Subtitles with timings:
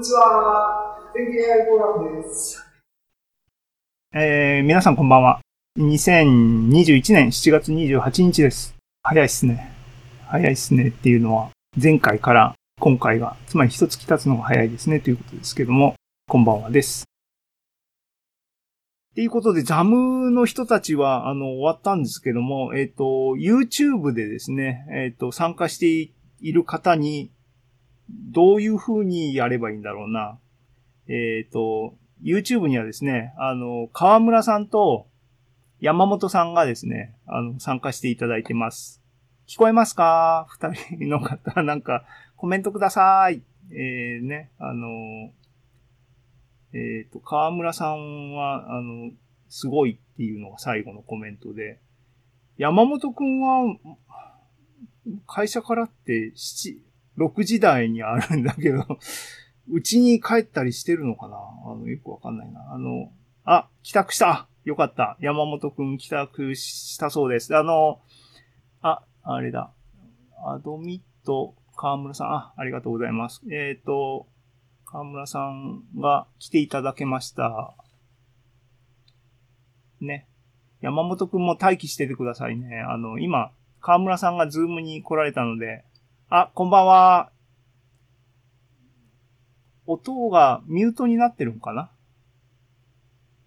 [0.00, 0.96] にちは。
[1.14, 2.66] 天気 AI フォーラムです。
[4.14, 5.40] えー、皆さんこんばんは。
[5.78, 8.74] 2021年7月28日です。
[9.02, 9.70] 早いっすね。
[10.26, 11.50] 早いっすねっていうのは、
[11.80, 15.96] 前回から今回が、つまり一月経つのが早いですねということですけども、
[16.28, 17.04] こんばんはです。
[19.12, 23.04] っていうことで、ザムの人たちは、あの、終わったんですけども、えっ、ー、と、
[23.36, 27.32] YouTube でですね、えっ、ー、と、参加している方に、
[28.32, 30.38] どういう風にやればいいんだろうな。
[31.08, 35.06] えっ、ー、と、YouTube にはですね、あの、河村さんと
[35.80, 39.00] 山本さんがですね、あの、参加していただいてます。
[39.46, 40.46] 聞こえますか？
[40.50, 42.04] 二人の方、 なんか、
[42.36, 43.42] コメントください。
[43.70, 45.32] えー、ね、あの、
[46.72, 49.10] えっ、ー、と、河村さんは、あの、
[49.48, 51.80] すごいっていうのが最後のコメントで、
[52.58, 53.76] 山本くんは、
[55.26, 56.78] 会社からって7、
[57.20, 58.86] 6時台にあるんだけど、
[59.70, 61.36] うちに帰ったりしてるのかな？
[61.36, 62.72] あの、よくわかんないな。
[62.72, 63.12] あの、
[63.44, 65.16] あ、帰宅したよかった。
[65.20, 67.54] 山本くん帰宅したそうです。
[67.54, 68.00] あの、
[68.80, 69.70] あ、あれだ。
[70.44, 73.42] アドミット、河村さん、あ、ありがとうございます。
[73.50, 74.26] えっ、ー、と、
[74.86, 77.74] 河村さんが来ていただけました。
[80.00, 80.26] ね。
[80.80, 82.80] 山本くんも待機しててくださいね。
[82.80, 85.84] あの、今、河村さんがズームに来られたので、
[86.32, 87.32] あ、こんばんは。
[89.86, 91.90] 音がミュートになってるのかな？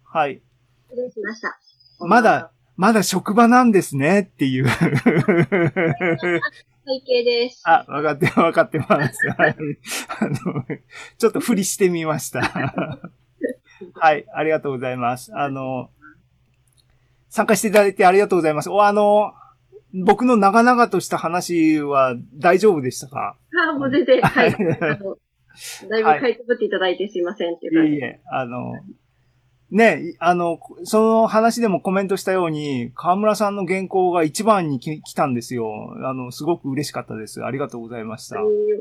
[0.03, 0.41] はい。
[0.89, 1.57] 失礼しました。
[2.05, 4.29] まだ、まだ職場なんですね？
[4.29, 4.81] っていう 背
[7.05, 7.61] 景です。
[7.65, 9.29] あ、わかって、わかってます。
[9.37, 9.55] はい。
[10.19, 10.65] あの、
[11.17, 12.41] ちょっと振りしてみました。
[13.95, 15.33] はい、ありがとうございます。
[15.33, 15.89] あの、
[17.29, 18.69] 参加していただいてありがとうございます。
[18.69, 19.33] お、あの、
[19.93, 23.37] 僕の長々とした話は大丈夫でしたか？
[23.69, 24.51] あ、もう全然、はい。
[25.89, 27.93] だいぶ書いてぶっていただいてすいませんっていう感じ。
[27.93, 28.73] いえいえ、あの、
[29.69, 35.95] ね、あの、その話でもコメントしたように、河村さんの原稿が一番に来たんですよ。
[36.03, 37.43] あの、すごく嬉しかったです。
[37.43, 38.37] ありがとうございました。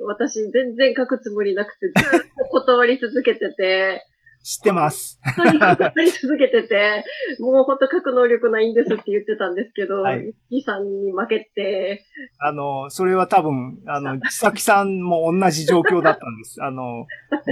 [0.07, 4.07] 私、全然書くつもりなくて、ずっと断り続けてて、
[4.43, 5.21] 知ってます。
[5.61, 7.05] やり続けてて、
[7.39, 12.05] もう本当書く能力ないんですって言ってたんですけど、はい、キさんに負けて。
[12.39, 16.63] あの、それは多分、あの、 千崎さんも同じ状況だったんです。
[16.63, 17.07] あの、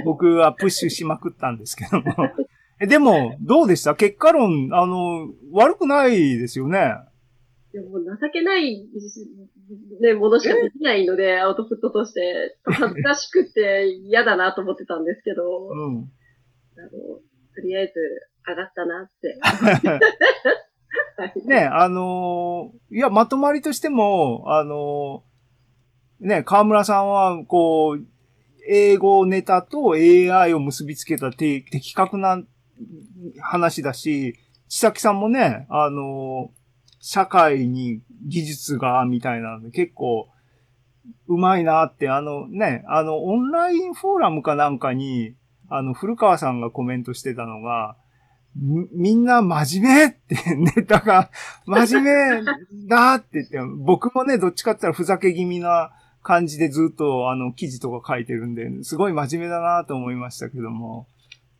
[0.04, 2.14] 僕はプッシュしまくったんですけども。
[2.80, 3.94] でも、どうでした？
[3.94, 6.94] 結果論、あの、悪くないですよね。
[7.72, 8.84] でも情けない、
[10.00, 15.68] ね、ものしかできないので、アウトプットとして、恥ずかしくて嫌だなと思ってたんですけど。
[15.68, 16.10] うん。
[16.80, 17.92] あの、とりあえず
[18.46, 19.38] 上がったなって。
[21.46, 28.06] ね、あのー、いや、まとまりとしても、あのー、ね、河村さんは、こう、
[28.66, 32.42] 英語ネタと AI を結びつけた的確な
[33.40, 34.38] 話だし、
[34.68, 36.60] 千崎さんもね、あのー、
[37.00, 40.28] 社会に技術が、みたいなので、結構、
[41.26, 45.34] うまいなって、あのね、あの、オンラインフォーラムかなんかに、
[45.70, 47.96] あの、古川さんがコメントしてたのが、
[48.56, 50.36] みんな真面目って
[50.76, 51.30] ネタが
[51.66, 52.44] 真面目
[52.88, 55.92] だって言って、僕もね、どっちかって言ったらふざけ気味な
[56.22, 61.06] 感じでずっとあの記事とか書いてるんで、すごい真面目だなと思いましたけども、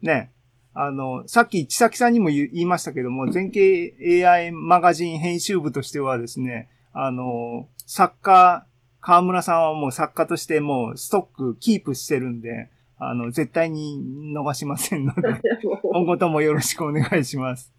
[0.02, 0.32] ね、
[0.74, 8.66] あの、さっき千崎さんにも言いましたけども、全景 AI マガジン編集部としてはですね、あの、作家、
[9.00, 12.68] 河村さんはもう作家としてもうストックキープしてるんで、
[13.02, 13.98] あの、絶対に
[14.36, 15.22] 逃しませんので、
[15.90, 17.72] 今後ともよろしくお願いします。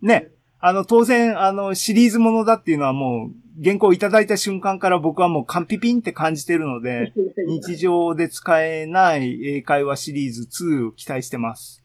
[0.00, 0.30] ね。
[0.58, 7.12] あの、当然、あの、シリーズものだっていうのはもう、原稿いただいた瞬間から僕はもうカンピピンって感じてるので、
[7.46, 11.84] 日常で使えない英会話シリーズ2を期待してます。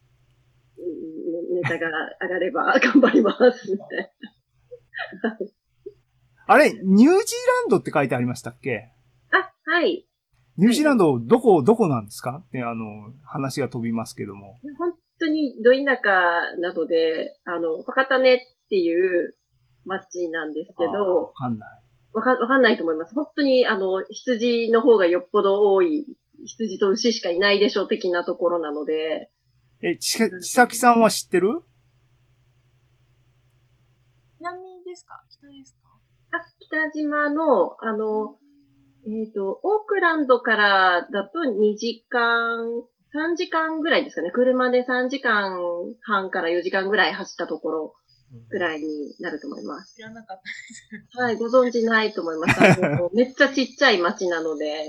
[0.78, 1.88] ネタが
[2.22, 3.78] 上がれば頑張ります。
[6.47, 7.16] あれ、ニュージーラ
[7.68, 8.89] ンドって書いてありましたっけ？
[9.31, 10.06] あ、はい。
[10.59, 12.43] ニュージーランド、どこ、どこなんですか？
[12.45, 14.59] って、あの、話が飛びますけども。
[14.77, 18.39] 本当にど田舎なので、あの、博多根っ
[18.69, 18.94] てい
[19.25, 19.38] う
[19.85, 21.69] 町なんですけど、わかんない。
[22.11, 23.15] わかわかんないと思います。
[23.15, 26.06] 本当に、あの、羊の方がよっぽど多い、
[26.44, 29.31] 羊と牛しかいないでしょう的なところなので。
[29.81, 31.62] え、ち、ちさきさんは知ってる？
[34.41, 35.23] 南ですか？
[35.29, 35.88] 北ですか？
[36.38, 38.35] あ、北島の、あの、
[39.11, 42.59] えっ、ー、と、オークランドからだと2時間、
[43.13, 44.29] 3時間ぐらいですかね。
[44.31, 45.57] 車で3時間
[46.01, 47.95] 半から4時間ぐらい走ったところ
[48.50, 49.95] ぐらいになると思います。
[49.95, 51.17] 知らなかったです。
[51.17, 52.81] はい、ご存知ないと思います。
[53.15, 54.85] めっちゃちっちゃい町なので。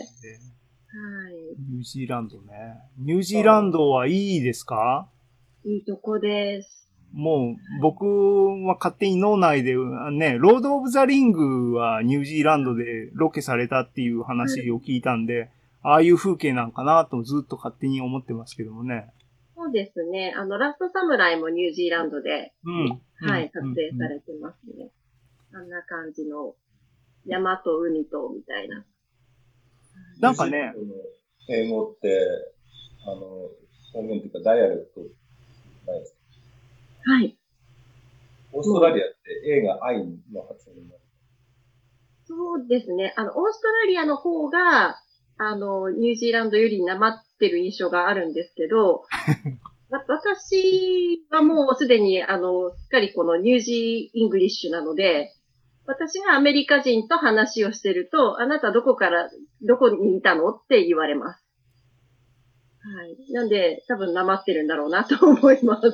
[1.70, 2.52] ニュージーランドね。
[2.98, 5.08] ニュージーランドはいいですか？
[5.64, 6.79] いいとこです。
[7.12, 8.04] もう、僕
[8.66, 9.74] は勝手に脳内で、
[10.12, 15.50] ね、ロード・オブ・ザ・リングはニュージーランドでロケされたっていう話を聞いたんで、
[15.82, 19.12] ああいう風景なんかなとずっと勝手に思ってますけどもね。
[19.56, 20.34] そうですね。
[20.36, 23.00] あの、ラストサムライもニュージーランドで、うん。
[23.28, 24.90] はい、うん撮影されてますね。
[25.52, 26.54] あんな感じの
[27.26, 28.84] 山と海とみたいな。
[30.20, 30.72] なんかね、
[31.48, 32.18] 英語って、
[33.04, 33.20] あの、
[33.92, 35.00] 方言っていうか dialect
[35.90, 36.19] ないですか
[37.04, 37.36] はい。
[38.52, 39.16] オーストラリアって
[39.46, 39.98] A が I
[40.32, 41.00] の発音になる。
[42.24, 43.12] そうですね。
[43.16, 44.96] あの、オーストラリアの方が、
[45.36, 49.04] あの、ニュージーランドよりなまってる印象があるんですけど、
[49.90, 55.34] わ私はもうすでに、あの、すっかりこのニュージー English なので、
[55.86, 59.28] 私がアメリカ人と話をしてると、あなたどこから、
[59.62, 61.44] どこにいたのって言われます。
[62.82, 63.32] はい。
[63.32, 65.92] なんで、多分なまってるんだろうなと思います。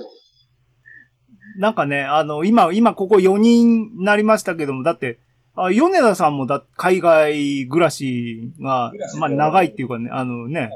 [1.58, 5.18] なんかね、あの、今、今ここ4人になりましたけども、だって、
[5.54, 10.70] あ米田さんもだ、海外暮らしがまあ長いっていうかね、あのね、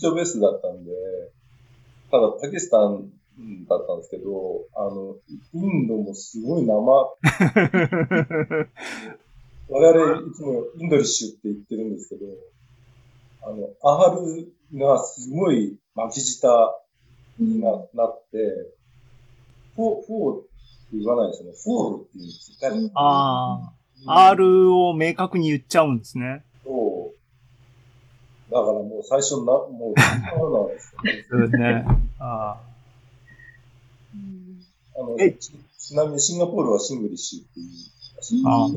[0.00, 0.92] 出張ベースだったんで、
[2.10, 3.08] ただパキスタン
[3.68, 5.16] だったんですけど、あの、
[5.54, 6.76] インドもすごい生、
[9.68, 12.26] 我々いつも Indlish って言ってるんですけど、
[13.44, 16.74] あの、 R がすごい巻き舌
[17.38, 18.74] にななって、
[19.76, 20.48] フォー、フォーって
[20.94, 21.56] 言わないですよね。
[21.62, 22.90] four って言うんですよ。
[22.94, 23.72] あ
[24.06, 26.44] あ、R を明確に言っちゃうんですね。
[26.64, 27.12] そ
[28.50, 28.52] う。
[28.52, 30.00] だからもう最初な、もう、
[30.36, 31.26] そうなんですよね。
[31.30, 31.84] そうですね。
[32.18, 32.60] あ
[34.94, 35.32] あのえ？
[35.32, 37.66] ちちなみにシンガポールは Singlish っていう
[38.16, 38.42] らしい。
[38.44, 38.68] あ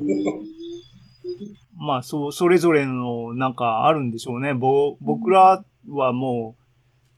[1.77, 4.53] まあ、そう、それぞれのなんかあるんでしょうね。
[4.53, 6.61] ぼ、僕らはもう、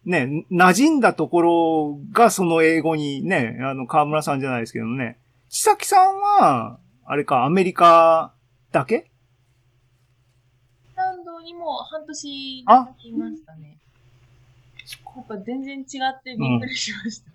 [0.08, 5.20] ね、馴染んだところがその英語にね、あの、河村さんじゃないですけどね。
[5.50, 8.34] 千崎さんは、あれか、アメリカ
[8.72, 9.12] だけ？
[10.96, 13.78] ランドにも半年いましたね。
[15.16, 17.28] やっぱ全然違ってびっくりしました。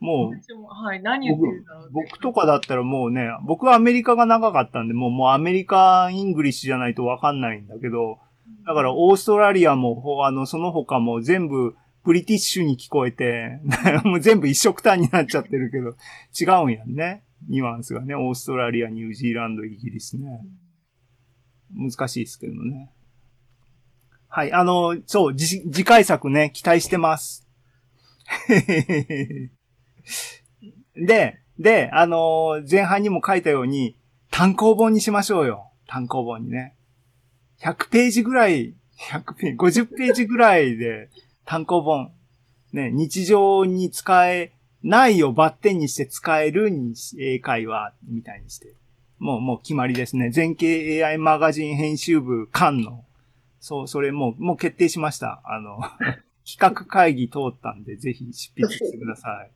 [0.00, 1.90] もう、私も、はい、何言ってるんだろう。
[1.92, 8.18] 僕とかだったらもうね、僕はアメリカが長かったんで、もう、もうアメリカ English じゃないとわかんないんだけど、
[8.66, 11.74] だからオーストラリアも、あの、その他も全部
[12.04, 13.60] British に聞こえて、
[14.04, 15.96] もう全部一緒くたになっちゃってるけど、
[16.38, 17.24] 違うんやんね。
[17.48, 20.40] ニュアンスがね、オーストラリア、ニュージーランド、イギリスね。
[21.74, 22.90] 難しいですけどね。
[24.28, 27.48] はい、あの、そう、次次回作ね、期待してます。
[30.94, 33.96] で、で、あの前半にも書いたように、
[34.30, 35.72] 単行本にしましょうよ。
[35.86, 36.76] 単行本にね。
[37.62, 38.74] 100ページぐらい、
[39.10, 41.10] 100ページ、50ページぐらいで
[41.44, 42.12] 単行本。
[42.72, 44.52] ね、日常に使え
[44.82, 48.74] ないをバッテンにして使えるに英会話みたいにして。
[49.18, 50.30] もう、もう決まりですね。
[50.30, 53.04] 全景 AI マガジン編集部間の。
[53.58, 55.42] そう、それもう、もう決定しました。
[55.44, 55.80] あの、
[56.50, 59.50] 企画会議通ったんで、ぜひ執筆してください。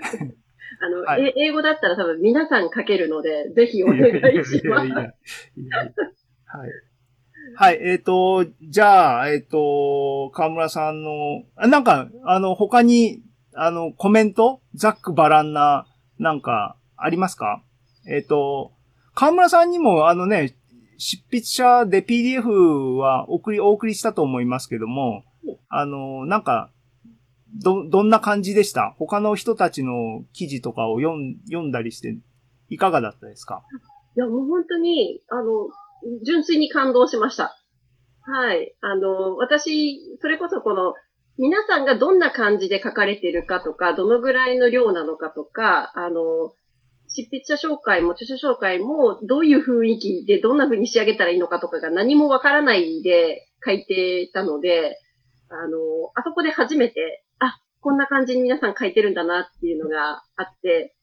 [0.80, 4.86] あの、はいえ英語だったら多分皆さん書けるので、ぜひお願いします。
[4.86, 5.78] いやいやいや
[6.46, 6.70] はい。
[7.56, 13.22] はい、えっ、と、じゃあ、えっ、と、河村さんの、あなんか、あの、他に、
[13.54, 14.60] あの、コメント？
[14.74, 15.86] ざっくばらんな、
[16.18, 17.62] なんか、ありますか？
[18.08, 18.72] えっ、と、
[19.14, 20.56] 河村さんにも、あのね、
[20.98, 25.24] 執筆者で PDF は送り、お送りしたと思いますけども、
[25.68, 26.70] あの、なんか、
[27.62, 28.94] ど、どんな感じでした？
[28.98, 32.16] 他の人たちの記事とかを読ん読んだりして、
[32.68, 33.62] いかがだったですか？
[34.16, 35.68] いや、もう本当に、あの、
[36.24, 37.56] 純粋に感動しました。
[38.26, 38.74] はい。
[38.80, 40.94] あの、私、それこそこの、
[41.36, 46.52] 皆さんがどんな感じで書かれてるかとか、どのぐらいの量なのかとか、あの、
[47.08, 54.98] 執筆者紹介も著書紹介も、どういう雰囲気でどんな風に仕上げたらいいのかとかが何もわからないで書いてたので、
[55.50, 55.78] あの、
[56.14, 60.94] あそこで初めて、あ、こんな感じに皆さん書いてるんだなっていうのがあって、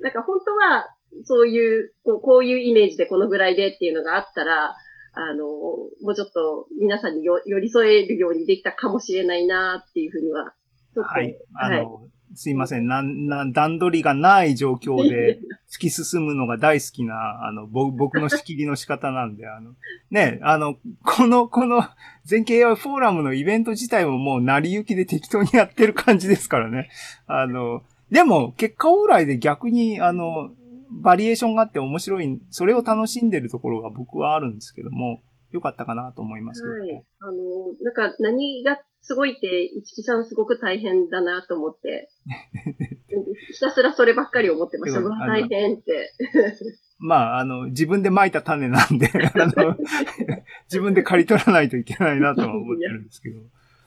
[0.00, 0.86] なんか本当は、
[1.24, 4.76] そういう、こうこういうイメージでこのぐらいでっていうのがあったら、
[5.12, 10.54] あの、もうちょっと皆さんによ寄り添えるようにできたかもしれないなっていうふうには、
[10.96, 11.36] はい。
[11.54, 12.86] あはいの、すいません。
[12.86, 19.74] なん、なん、段取りがない状況で 突き進むのが大好きな、あの、ぼ僕の仕切りの仕方なんで、あの、
[20.10, 21.82] ね、あの、この、この、
[22.24, 26.90] 全景 AI フォーラムのイベント自体ももう成り行きで適当にやってる感じですからね。
[27.26, 30.50] あの、でも、結果オーライで逆に、あの、
[31.02, 37.04] バリエーションがあって面白い、それを楽しんでるところが僕はあるんですけども、良かったかなと思いますけど、はい。
[37.20, 37.32] あの、
[37.82, 42.10] なんか何がすごいって、一木さんすごく大変だなと思って、
[43.52, 45.00] ひたすらそればっかり思ってました。
[45.00, 46.12] 大変って。
[46.98, 49.08] まあ、あの、自分で蒔いた種なんで、
[49.40, 49.76] あの、
[50.64, 53.40] 自分で刈り取らないといけないなとは思ってるんですけど。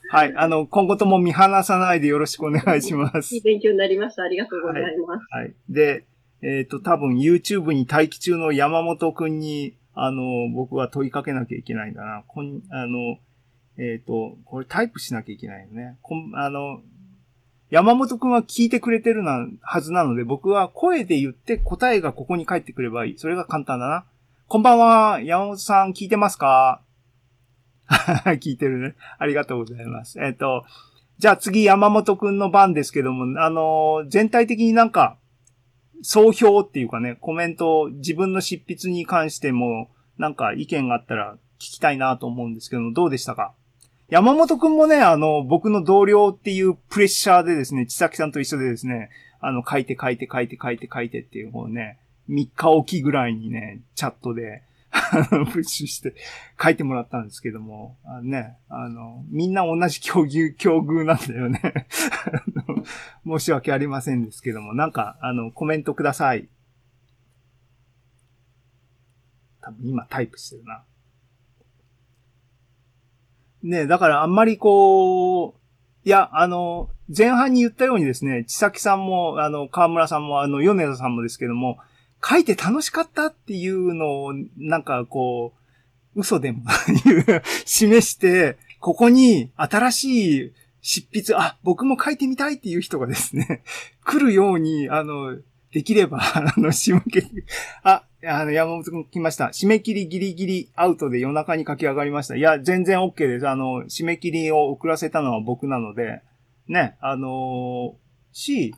[0.09, 0.33] はい。
[0.35, 3.41] あの、今後とも見放さないでよろしくお願いしますいい。
[3.41, 4.23] 勉強になりました。
[4.23, 5.25] ありがとうございます。
[5.29, 5.53] はい。
[5.69, 6.05] で、
[6.43, 12.23] えっ、と、多分 YouTube に待機中の山本くんに、あの、僕は問いかけなきゃいけないんだな。
[12.27, 13.17] こん、あの、
[13.77, 15.97] えっ、と、これタイプしなきゃいけないよね。
[16.01, 16.81] こん、あの、
[17.69, 23.17] 山本くんは聞いてくれてるな、はずなので、僕は声で言って答えがここに返ってくればいい。
[23.17, 24.05] それが簡単だな。
[24.47, 26.81] こんばんは、山本さん聞いてますか？
[28.41, 28.95] 聞いてるね。
[29.19, 30.19] ありがとうございます。
[30.19, 30.65] えっ、と、
[31.17, 35.17] じゃあ次山本くんの番ですけども、あの、全体的になんか、
[36.01, 43.53] 総評っていうかね、コメント、自分の執筆に関しても、なんか意見があったら聞きたいなと思うんですけど、どうでしたか？
[44.09, 51.97] 山本くんもね、あの、僕の同僚っていうプレッシャーでですね、千崎さんと一緒でですね、あの、書いて書いて書いて書いて書いてっていう、方ね、
[52.29, 56.15] 3日おきぐらいにね、チャットで、プッシュして
[56.61, 61.87] 書いてもらったんですけども、あのね、あの、みんな同じ境遇、境遇なんだよね。
[63.25, 66.49] 申し訳ありませんですけども、なんか、あの、コメントください。
[69.61, 70.83] 多分今タイプしてるな。
[73.63, 75.61] ねだからあんまりこう、
[76.03, 81.77] いや、あの、前半に言ったようにですね、千崎さんも、あの、河村さんも、あの、米田さんもですけども、
[82.23, 85.53] 書いて楽しかったっていうのを、なんかこ
[86.15, 86.63] う、嘘でも
[87.65, 93.63] 示して、ここに新しい執筆、あ、僕も書いてみたいっていう人がですね、
[94.03, 95.37] 来るように、あの、
[95.71, 97.43] できれば、 あの、締め切り、
[97.83, 99.45] あ、あの、山本くん来ました。
[99.45, 102.35] 締め切りギリギリアウトで夜中に駆け上がりました。
[102.35, 103.47] いや、全然 OK です。
[103.47, 106.21] あの、締め切りを遅らせたのは僕なので、
[106.67, 107.95] ね、あの
[108.31, 108.75] し、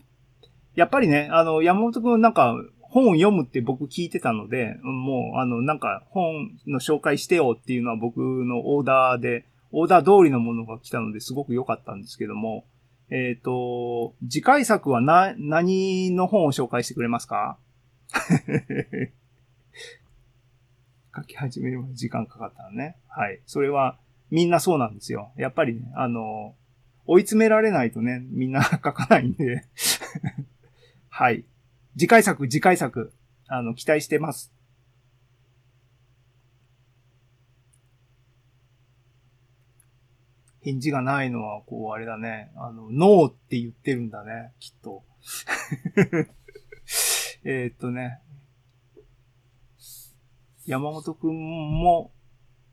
[0.76, 2.56] やっぱりね、あの、山本くんなんか、
[2.94, 12.66] 本を読むって僕聞いてたので、もう、あの、なんか、本の紹介してよっていうのは僕のオーダーで、オーダー通りのものが来たのですごく良かったんですけども、
[13.10, 17.58] えっ、と、次回作はな、何の本を紹介してくれますか？
[21.16, 22.98] 書き始めるまで時間かかったのね。
[23.08, 23.40] はい。
[23.48, 23.98] それは、
[24.30, 25.32] みんなそうなんですよ。
[25.36, 26.54] やっぱりね、あの、
[27.08, 29.64] 追い詰められないとね、みんな 書かないんで。
[31.10, 31.44] はい。
[31.98, 33.14] 次回作、次回作、
[33.48, 34.54] あの、期待してます。
[40.62, 42.52] 返事がないのは、こう、あれだね。
[42.56, 45.04] あの、ノーって言ってるんだね、きっと。
[47.44, 48.22] えっとね。
[50.66, 52.14] 山本くんも、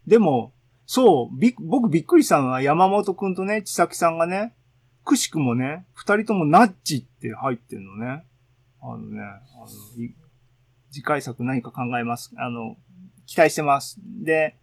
[0.07, 0.55] でも、
[0.87, 4.55] そう、び、僕びっくりしたのは山本くんとね、千崎さんがね、
[5.05, 8.25] くしくもね、二人ともナッジって入ってるのね。
[8.83, 9.67] あのね、あの、
[10.91, 12.33] 次回作何か考えます。
[12.37, 12.77] あの、
[13.27, 13.99] 期待してます。
[14.23, 14.57] で、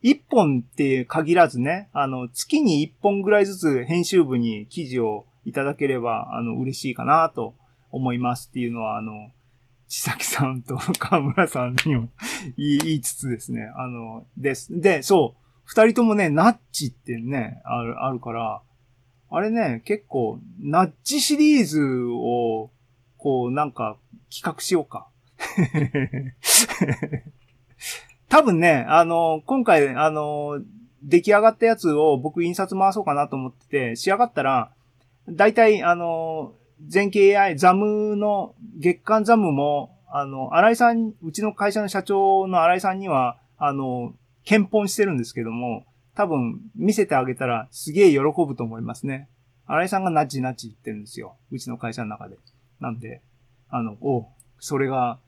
[0.00, 7.54] 一本って限らずね、あの、月に一本ぐらいずつ編集部に記事をいただければ、あの、嬉しいかなと
[7.90, 9.30] 思いますっていうのは、あの、
[9.88, 12.08] 千崎さんと 河村さんにも
[12.56, 14.80] 言いつつですね、あの、です。
[14.80, 18.62] で、そう、二人ともね、ナッチってね、ある、あるから、
[19.30, 21.80] あれね、結構、ナッチシリーズ
[22.10, 22.70] を、
[23.22, 23.96] こう、なんか、
[24.30, 25.06] 企画しようか。
[28.28, 30.60] 多分ね、あの、今回、あの、
[31.04, 34.72] 出来上がったやつを僕印刷回そうかなと思ってて、仕上がったら、
[35.28, 44.14] だいたい、あの、全景 AI、ザムの、月間ザムも、あの、新井さん、うちの会社の社長の新井さんには、あの、
[44.44, 45.84] 検本してるんですけども、
[46.16, 49.28] 多分見せてあげたらすげえ喜ぶと思いますね。
[49.66, 51.36] 新井さんがナッチナッチ言ってるんですよ。
[51.50, 52.36] うちの会社の中で。
[52.82, 53.22] なんで、
[53.70, 55.18] あの、おそれが、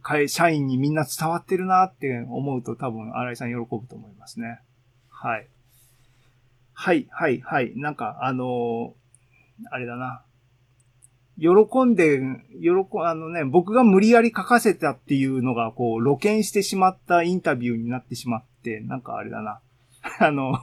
[0.00, 4.60] 会社員にみんな伝わってるなって思うと多分新井さん喜ぶと思いますね。
[5.10, 5.46] はい。
[6.72, 7.72] はい、はい、はい。
[7.76, 9.08] なんか、あのー
[9.70, 10.22] あれだな。
[11.40, 12.20] 喜んで、
[12.60, 12.70] 喜、
[13.04, 19.60] あのね、僕が無理やり書かせたっていうのが、こう、露見してしまったインタビューになってしまって、なんかあれだな。
[20.20, 20.54] あの、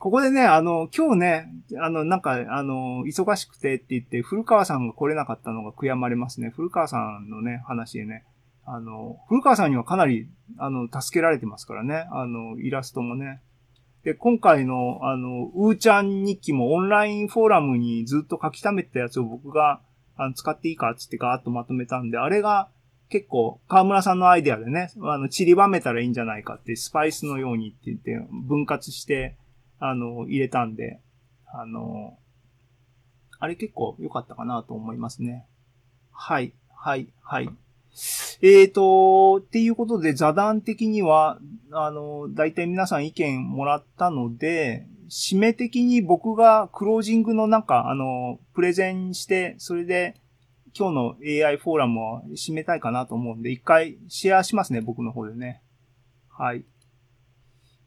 [0.00, 6.50] ここでね、あの、今日ね、あの、なんか、あの、忙しくてって言って、古川さんが来れなかったのが悔やまれますね。
[6.54, 8.24] 古川さんのね、話でね。
[8.64, 10.28] あの、古川さんにはかなり、
[10.58, 12.06] あの、助けられてますからね。
[12.12, 13.40] あの、イラストもね。
[14.04, 19.80] で、今回の、あの、うーちゃん日記もオンラインフォーラムにずっと書き溜めたやつを僕が、
[20.16, 22.68] あの、使っていいかっつってガーッとまとめたんで、あれが、
[23.08, 29.36] 結構、河村さんのアイデアでね、あの、散りばめたらいいんじゃないかって、スパイスのようにって言って、分割して、
[29.78, 31.00] あの、入れたんで、
[31.46, 32.18] あの、
[33.38, 35.46] あれ結構良かったかなと思いますね。
[36.12, 37.50] はい、はい、はい。
[38.40, 41.38] えーと、っていうことで、座談的には、
[41.72, 50.14] あの、大体皆さん意見もらったので、締め的に僕がクロージングのなんか、あの、プレゼンして、それで、
[50.78, 55.62] 今日の AI フォーラムを締めたいかなと思うんで、一回シェアしますね、僕の方でね。
[56.28, 56.64] はい。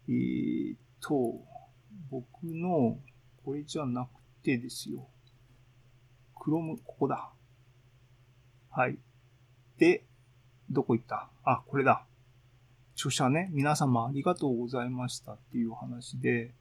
[0.09, 1.39] えーと、
[2.11, 2.99] 僕の、
[3.45, 4.09] これじゃなく
[4.43, 5.07] てですよ。
[6.37, 7.29] クロム、ここだ。
[8.69, 8.97] はい。
[9.77, 10.03] で、
[10.69, 11.29] どこ行った？
[11.43, 12.03] あ、これだ。
[12.95, 16.53] 著者ね、皆様ありがとうございましたっていう話で、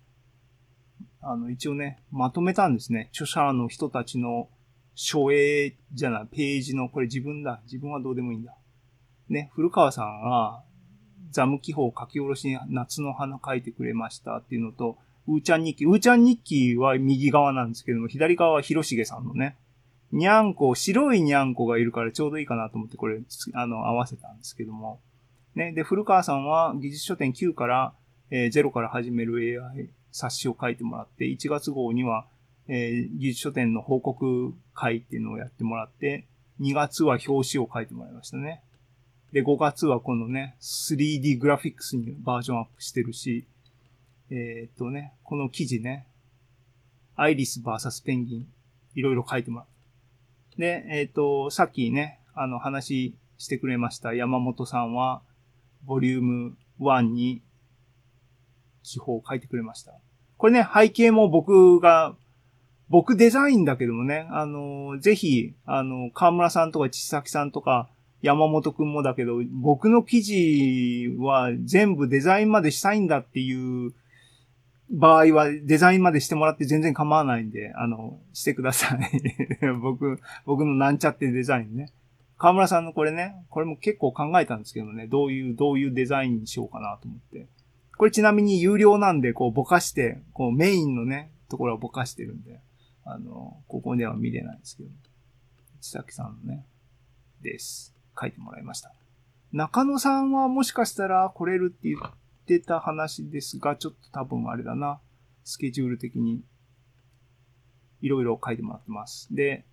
[1.20, 3.08] あの、一応ね、まとめたんですね。
[3.12, 4.48] 著者の人たちの
[4.94, 7.60] 書影じゃない、ページの、これ自分だ。
[7.64, 8.54] 自分はどうでもいいんだ。
[9.28, 10.62] ね、古川さんが、
[11.30, 14.98] ザム記法書き下ろしに夏の花書いてくれましたっていうのと、
[15.30, 15.84] うーちゃん日記。
[15.84, 19.56] うーちゃん日記は右側なんですけども、左側は広重さんのね、
[20.10, 23.20] にゃんこ、白いにゃんこがいるからちょうどいいかなと思ってこれ、
[23.54, 25.00] あの、合わせたんですけども。
[25.54, 25.72] ね。
[25.72, 27.94] で、古川さんは技術書店9から、
[28.30, 32.26] えー0から始める AI 冊子を書いてもらって、1月号には、
[32.66, 36.26] えー技術書店の報告会っていうのをやってもらって、
[36.60, 38.62] 2月は表紙を書いてもらいましたね。
[39.32, 43.46] で、5月はこのね、3D グラフィックスにバージョンアップしてるし、
[44.30, 46.06] えーっとね、この記事ね、
[47.16, 48.46] アイリス VS ペンギン、
[48.94, 49.66] いろいろ書いてもらっ
[50.52, 50.60] た。
[50.60, 55.22] で、えっ、と、さっきね、あの話してくれました山本さんは、
[55.84, 57.42] ボリューム1に
[58.84, 59.92] 記法を書いてくれました。
[60.36, 62.14] これね、背景も僕が、
[62.88, 67.88] 僕デザインだけどもね、あの、ぜひ、あの、河村さんとか千崎さんとか、
[68.22, 73.92] 山本くんもだけど、僕の記事は全部デザインまでしたいんだっていう
[74.90, 79.00] 場合はデザインまでしてもらって全然構わないんで、あの、してください。
[79.80, 81.92] 僕、僕のなんちゃってデザインね。
[82.38, 87.46] 河村さんのこれね、これも結構考えたんですけどね、どういう、どういうデザインにしようかなと思って。
[87.96, 92.60] これちなみに有料なんで、こうぼかして、こうメインのね、ところはぼかしてるんで、
[93.04, 94.88] あの、ここでは見れないんですけど。
[95.80, 96.64] 千崎さんのね、
[97.42, 97.94] です。
[98.18, 98.92] 書いてもらいました。
[99.52, 102.00] 中野さんはもしかしたら来れるって言っ
[102.58, 105.00] てた話ですが、ちょっと多分あれだな。
[105.44, 106.42] スケジュール的に
[108.00, 109.28] いろいろ書いてもらってます。
[109.34, 109.64] で、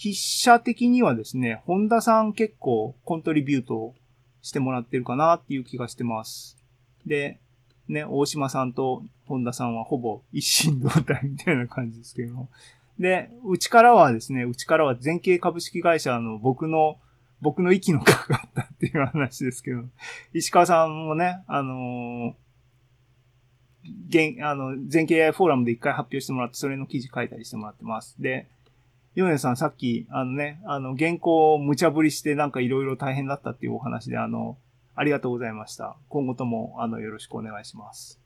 [0.00, 3.94] 筆者的にはですね、本田さん結構コントリビュート
[4.42, 6.58] してもらってるかなっていう気がしてます。
[7.06, 7.40] で、
[7.88, 12.50] ね、大島さんと本田さんはほぼ一心同体みたいな感じですけども。
[12.98, 16.98] で、うちからはですね、うちからは全景株式会社の僕の、
[17.40, 19.82] 僕の息のかかったっていう話ですけど、
[20.32, 22.46] 石川さんもね、あのー
[24.08, 28.16] 現、あの、全景 AI フォーラムで一回発表してもらって、それの記事書いたりしてもらってます。
[28.18, 28.48] で、
[29.14, 34.58] ヨネさんさっき、あのね、あの、原稿を無茶ぶりしてなんかいろいろ大変だったっていうお話で、あの、
[34.94, 35.96] ありがとうございました。
[36.08, 38.20] 今後とも、あの、よろしくお願いします。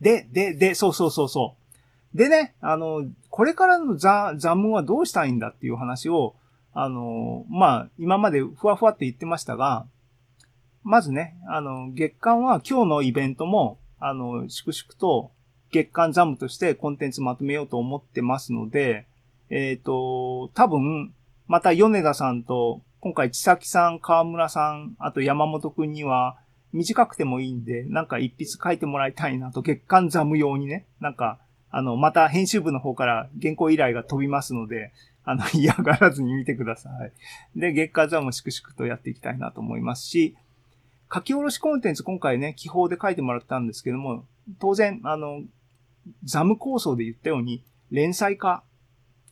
[0.00, 1.56] で、で、で、そうそうそうそ
[2.14, 2.18] う。
[2.18, 6.34] でね、あの、これからのザ、ザムはどうしたいんだっていう話を、
[6.74, 9.86] あの、まあ、今までふわふわって言ってましたが、
[10.84, 15.30] まずね、あの、月間は今日のイベントも、あの、粛々と
[15.70, 19.06] 月間ザムとしてコンテンツまとめようと思ってますので、
[19.48, 21.12] えっ、と、多分、
[21.46, 26.38] また米田さんと、今回千崎さん、河村さん、あと山本くんには、
[26.72, 31.38] 短くてもいいんで、なんか一筆書いてもらいたいなと、月間ザム用にね、なんか、
[31.70, 34.92] あの、また編集部の方から原稿依頼が飛びますので、
[35.24, 37.12] あの、 嫌がらずに見てください。
[37.58, 40.36] で、月間ザム粛々とやっていきたいなと思いますし、
[41.12, 44.24] 書き下ろしコンテンツ今回ね、記法で書いてもらったんですけども、
[44.58, 45.42] 当然、あの、
[46.24, 48.64] ザム構想で言ったように、連載化、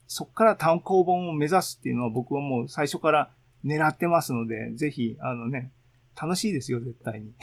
[0.06, 3.30] そっから単行本を目指すっていうのは僕はもう最初から
[3.64, 5.72] 狙ってますので、ぜひ、あのね、
[6.20, 7.30] 楽しいですよ、絶対に。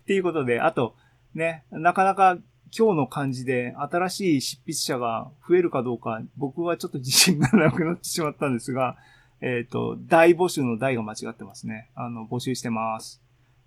[0.00, 0.96] っていうことで、あと、
[1.34, 2.38] ね、なかなか
[2.76, 8.96] 今日の感じで新しい執筆者が増えるかどうか、僕はちょっと自信がなくなってしまったんですが、
[9.40, 11.90] えっ、と、大募集の大が間違ってますね。
[11.94, 13.22] あの、募集してます。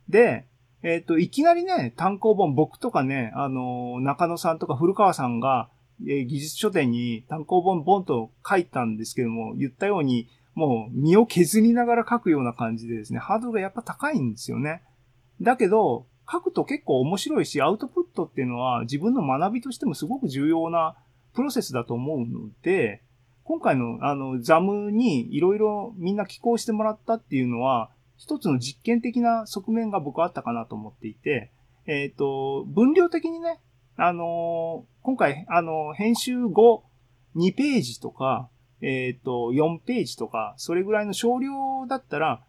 [0.10, 0.46] で、
[0.84, 5.70] えっ、と、いきなりね、単行本、僕とかね、あの、中野さんとか古川さんが、
[6.02, 14.82] えー技術書店に単行本ボンと書いたんですけども、言ったように、もう身を削りながら書くような感じでですね、ハードルがやっぱ高いんですよね。
[15.41, 20.96] だけど、書くと結構面白いし、アウトプットっていうのは自分の学びとしてもすごく重要な
[21.34, 23.04] プロセスだと思うので、
[23.44, 31.52] 今回のあの、ザムにいろいろみんな寄稿してもらったっていうのは、一つの実験的な側面が僕はあったかなと思っていて、
[31.86, 33.60] えっ、と、分量的にね、
[33.96, 36.84] あのー今回、あの、編集後、
[37.38, 38.50] 2ページとか、
[38.82, 42.44] えっ、と、4ページとか、それぐらいの少量だったら、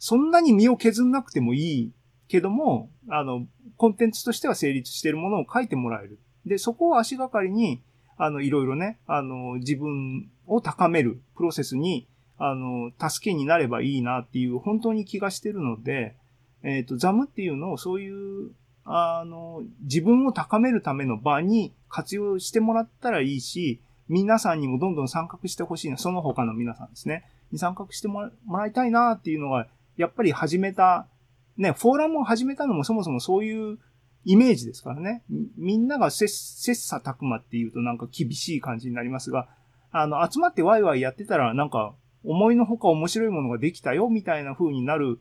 [0.00, 1.92] そんなに身を削んなくてもいい
[2.30, 6.20] けども、あの、コンテンツとしては成立しているものを書いてもらえる。
[6.46, 7.82] で、そこを足がかりに、
[8.16, 12.06] あの、いろいろね、あの、自分を高めるプロセスに、
[12.38, 16.16] あの、助けになればいいなっていう、本当に気がしてるので、
[16.62, 18.52] えっ、と、ザムっていうのをそういう、
[18.84, 27.24] あの、自分を高めるための場に活用してもらったらいいし、皆さんにもどんどん参画してほしいな、その他の皆さんですね。
[27.50, 29.66] に参画してもらいたいなっていうのが、
[29.96, 31.06] やっぱり始めた、
[31.56, 33.78] ね、フォーラムを始めたのもそもそもそういう
[34.24, 35.22] イメージですからね。
[35.56, 39.48] みんなが切切磋琢磨っていうとなんか厳しい感じになりますが、
[39.92, 45.18] あの、集まってワイワイやってたらなんか思いのほか面白いものができたよみたいな風になる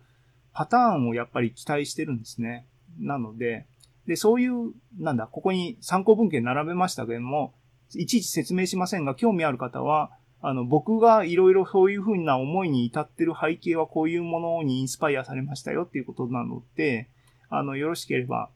[0.53, 2.67] パターンをやっぱり期待してるんですね。
[2.99, 3.65] なので、
[4.07, 7.53] で、そういう、なんだ、ここに参考文献並べましたけれども、
[7.93, 10.11] いちいち説明しませんが、興味ある方は、
[10.41, 17.10] あの、僕がいろいろそういうふうな思いに至ってる背景はこういうものにインスパイアされましたよっていうことなので、
[17.49, 18.49] あの、よろしければ、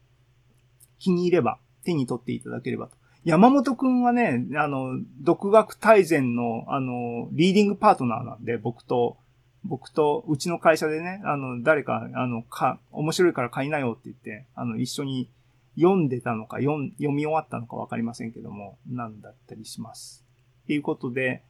[0.99, 2.95] 気に入れば手に取っていただければと。
[3.25, 9.17] 山本くんはね、あの、独学大全の、あの、リーディングパートナーなんで、僕と、
[9.63, 15.29] 僕と、うちの会社でね、あの、誰か、あの、か、面白いから買いなよって言って、あの、一緒に
[15.77, 20.25] 読んでたのか、読読み終わったのかわかりませんけども、なんだったりします。
[20.67, 21.43] ということで、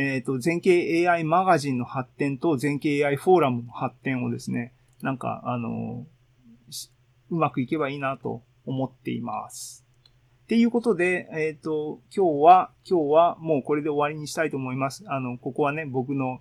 [0.00, 6.06] えっ、と、全景 AI マガジンの発展と全景 AI フォーラムの発展をですね、なんか、あの、
[6.70, 6.92] し
[7.30, 9.84] うまくいけばいいなと思っています。
[10.44, 15.02] っていうことで、えっ、と、今日は、今日はもうこれで終わりにしたいと思います。
[15.08, 16.40] あの、ここはね、僕の、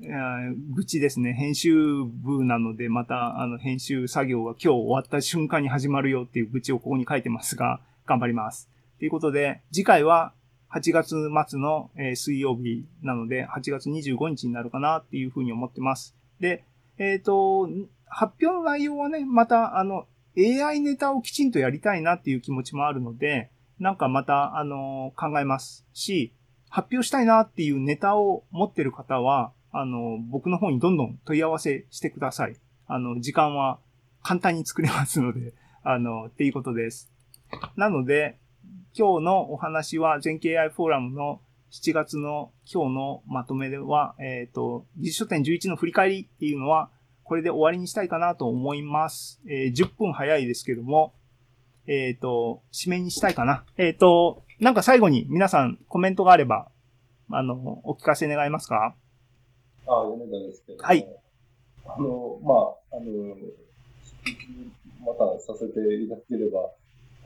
[0.00, 1.32] えー愚痴ですね。
[1.32, 8.70] 編集部なので、また、あの、編集作業が今日終わった瞬間に始まるよっていう愚痴をここに書いてますが、頑張ります。
[9.00, 10.32] ということで、次回は
[10.70, 16.14] 8月末の、え水曜日なので、8月25日になるかなっていうふうに思ってます。
[16.40, 16.64] で、
[16.98, 17.68] えっ、と、
[18.06, 26.32] 発表の内容はね、また、あの、AI ネタをきちんとやりたいなっていう気持ちもあるので、なんかまた、あの、考えますし、
[26.68, 32.56] 発表したいなっていうネタを持ってる方は、あの、僕の方にどんどん問い合わせしてください。
[32.86, 33.78] あの、時間は
[34.22, 37.10] 簡単に作れますので、あの、っていうことです。
[37.76, 38.38] なので、
[38.96, 46.90] 今日のお話は、全景 AI フォーラムの7月の今日のまとめでは、えっ、と、実書店11の振り返りっていうのは、
[47.24, 49.40] これで終わりにしたいかなと思います。
[49.46, 51.12] えー10分早いですけども、
[51.86, 53.64] えっ、と、締めにしたいかな。
[53.76, 56.68] えっ、と、なんか最後に皆さんコメントがあれば、
[57.30, 58.94] あの、お聞かせ願えますか？
[59.86, 60.84] あ、米田ですけども。
[60.84, 61.08] はい。
[61.84, 62.54] あの、ま
[62.92, 63.36] あ、あの、
[65.06, 66.70] またさせていただければ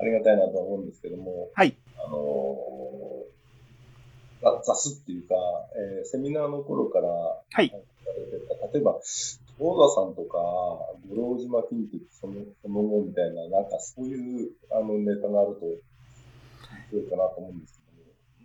[0.02, 1.76] ありがたいなと思うんですけども、はい。
[1.96, 2.58] あの、
[4.42, 5.34] ざ雑っていうか、
[5.76, 7.72] えーセミナーの頃から、はい
[8.72, 8.98] 例えば、
[9.58, 10.38] 東田さんとか、
[11.08, 15.78] 五郎島金時そのその後みたいな、なんかそういうあのネタがあると、面
[16.90, 17.80] 白いかなと思うんです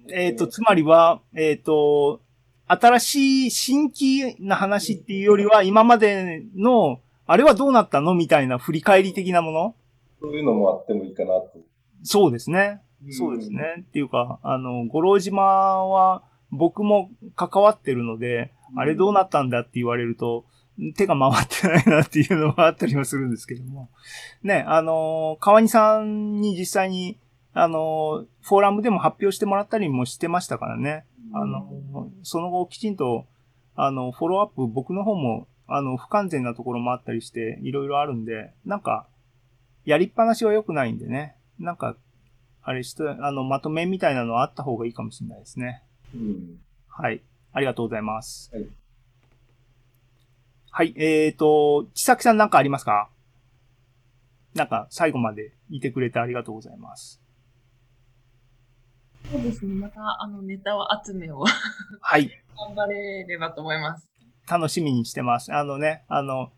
[0.05, 0.21] けども。
[0.21, 2.21] えっ、と、つまりは、えっ、と、
[2.67, 9.75] 新しい新規な話っていうよりは、今までの、あれはどうなったのみたいな振り返り的なもの
[10.21, 11.59] そういうのもあってもいいかなと。
[12.03, 12.81] そうですね。
[13.11, 13.61] そうですね。
[13.81, 20.45] っていうか、あの、五郎島は僕も関わってるので、あれどうなったんだって言われると、
[20.95, 23.89] 手が回ってないなっていうのはあったりはするんですけども。
[24.43, 27.17] ね、あの、川西さんに実際に、
[27.53, 31.05] あの、フォーラムでも発表してもらったりもしてましたからね。
[31.33, 31.67] あの、
[32.23, 33.25] その後きちんと、
[33.75, 39.07] あの、フォローアップ僕の方も、あの、不完全なところもあったりして、いろいろあるんで、なんか、
[39.87, 41.37] やりっぱなしは良くないんでね。
[41.59, 41.95] なんか、
[42.61, 45.81] あれして、あの、まとめみたいなのはあった方がいいかもしれないですね。
[46.13, 46.59] うん。
[46.89, 47.21] はい。
[47.53, 48.51] ありがとうございます。
[48.53, 48.67] はい。
[50.71, 50.93] はい。
[50.97, 53.09] えーと、ちさきさんなんかありますか？
[54.55, 57.21] なんか、最後までいてくれてありがとうございます。
[59.31, 59.73] そうですね。
[59.73, 61.45] また、あの、ネタを集めを
[62.01, 62.29] はい。
[62.57, 64.05] 頑張れればと思います。
[64.49, 65.53] 楽しみにしてます。
[65.53, 66.51] あのね、あの、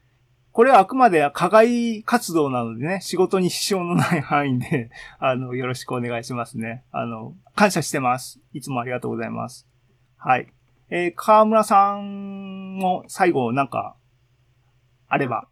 [0.51, 6.83] これはあくまで課外活動なのでね、仕事に支障のない範囲で、 あの、よろしくお願いしますね。
[6.91, 8.41] あの、感謝してます。
[8.53, 9.67] いつもありがとうございます。
[10.17, 10.51] はい。
[10.89, 13.95] えー、河村さんも最後なんか、
[15.07, 15.47] あれば。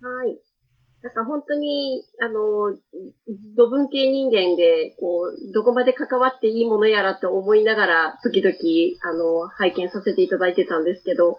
[0.00, 0.38] はい。
[1.02, 2.74] なんか本当に、あの、
[3.56, 8.54] 土文系人間で、こう、どこまで関わっていいものやらと思いながら、時々、
[9.02, 11.36] あの、拝見させていただいてたんですけど、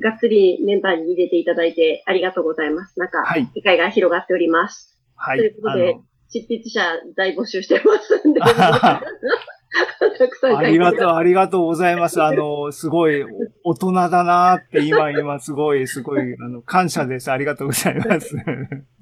[0.00, 2.98] がっつりメンバーに入れていただいてありがとうございます。
[2.98, 3.48] なんか、はい。
[3.54, 4.98] 理解が広がっております。
[5.16, 5.38] はい。
[5.38, 5.96] ということで
[6.28, 6.80] 執筆者
[7.16, 8.40] 大募集してますんで。
[10.56, 11.12] ありがとう、う。
[11.14, 12.22] ありがとうございます。
[12.22, 13.24] あの、すごい、
[13.64, 17.30] お大人だなって、今、今、すごい、すごい、あの、感謝です。
[17.30, 18.36] ありがとうございます。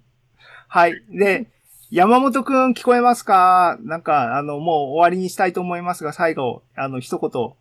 [0.69, 0.95] はい。
[1.11, 1.51] で、
[1.91, 3.79] 山本くん聞こえますか？
[3.83, 7.53] なんか、あの、もう終わりにしたいと思いますが、最後、あの、一言、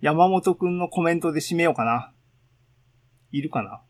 [0.00, 2.12] 山本くんのコメントで締めようかな。
[3.32, 3.80] いるかな？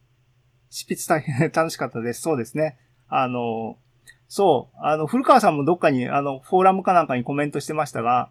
[0.71, 2.21] 執筆大変 楽しかったです。
[2.21, 2.79] そうですね。
[3.09, 3.77] あの、
[4.29, 8.31] そう、あの、古川さんもどっかに、あの、フォーラムかなんかにコメントしてましたが、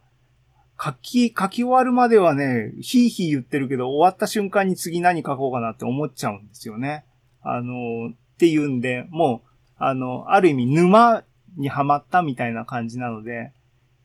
[0.79, 7.03] 書き、書き終わるまではね、ひいひい言ってるけど、終わった瞬間に次何書こうかなって思っちゃうんですよね。
[7.41, 11.23] あの、っていうんで、もう、あの、ある意味沼
[11.57, 13.51] にはまったみたいな感じなので、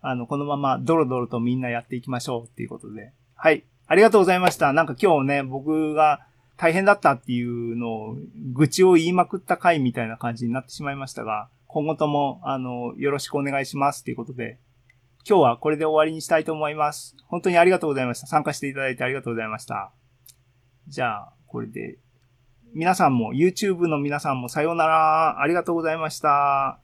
[0.00, 3.12] あの、このままドロドロとみんなやっていきましょうっていうことで。
[3.34, 3.64] はい。
[3.86, 4.72] ありがとうございました。
[4.72, 8.16] なんか今日ね、僕が大変だったっていうのを、
[8.52, 14.58] 愚痴を言いまくった回みたいな感じになってしまいましたが、今後とも、あの、よろしくお願いしますっていうことで、
[15.26, 17.16] 今日はこれで終わりにしたいと思います。
[17.28, 18.26] 本当にありがとうございました。
[18.26, 19.92] 参加していただいてありがとうございました。
[20.88, 21.98] じゃあ、これで、
[22.74, 25.40] 皆さんも、YouTube の皆さんもさようなら。
[25.40, 26.81] ありがとうございました。